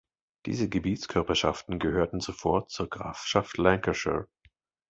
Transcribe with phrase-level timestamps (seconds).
[0.47, 4.27] Diese Gebietskörperschaften gehörten zuvor zur Grafschaft Lancashire.